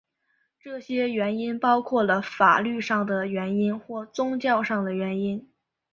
[0.59, 5.47] 这些原因包括了法律上的原因或宗教上的原因。